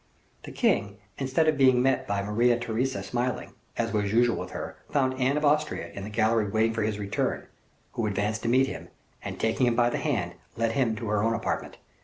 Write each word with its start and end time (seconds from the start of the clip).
The 0.45 0.51
king, 0.51 0.97
instead 1.19 1.47
of 1.47 1.59
being 1.59 1.79
met 1.83 2.07
by 2.07 2.23
Maria 2.23 2.57
Theresa 2.57 3.03
smiling, 3.03 3.51
as 3.77 3.93
was 3.93 4.11
usual 4.11 4.35
with 4.35 4.49
her, 4.49 4.77
found 4.89 5.13
Anne 5.21 5.37
of 5.37 5.45
Austria 5.45 5.91
in 5.91 6.03
the 6.03 6.09
gallery 6.09 6.49
watching 6.49 6.73
for 6.73 6.81
his 6.81 6.97
return, 6.97 7.45
who 7.91 8.07
advanced 8.07 8.41
to 8.41 8.49
meet 8.49 8.65
him, 8.65 8.87
and 9.23 9.39
taking 9.39 9.67
him 9.67 9.75
by 9.75 9.91
the 9.91 9.99
hand, 9.99 10.33
led 10.57 10.71
him 10.71 10.95
to 10.95 11.07
her 11.09 11.21
own 11.21 11.35
apartment. 11.35 11.77